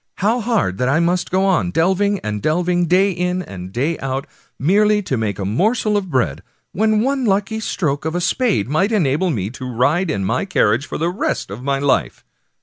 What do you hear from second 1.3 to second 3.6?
on, delving and delving, day in